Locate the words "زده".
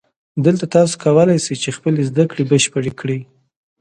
2.09-2.23